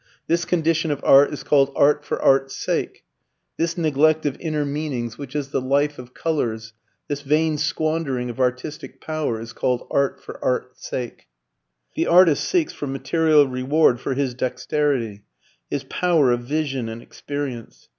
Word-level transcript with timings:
This 0.25 0.45
condition 0.45 0.89
of 0.89 0.99
art 1.03 1.31
is 1.31 1.43
called 1.43 1.71
"art 1.75 2.03
for 2.03 2.19
art's 2.19 2.55
sake." 2.57 3.03
This 3.57 3.77
neglect 3.77 4.25
of 4.25 4.35
inner 4.39 4.65
meanings, 4.65 5.19
which 5.19 5.35
is 5.35 5.49
the 5.49 5.61
life 5.61 5.99
of 5.99 6.15
colours, 6.15 6.73
this 7.07 7.21
vain 7.21 7.55
squandering 7.59 8.27
of 8.27 8.39
artistic 8.39 8.99
power 8.99 9.39
is 9.39 9.53
called 9.53 9.85
"art 9.91 10.19
for 10.19 10.43
art's 10.43 10.89
sake." 10.89 11.27
The 11.95 12.07
artist 12.07 12.45
seeks 12.45 12.73
for 12.73 12.87
material 12.87 13.45
reward 13.47 13.99
for 13.99 14.15
his 14.15 14.33
dexterity, 14.33 15.21
his 15.69 15.83
power 15.83 16.31
of 16.31 16.39
vision 16.45 16.89
and 16.89 17.03
experience. 17.03 17.87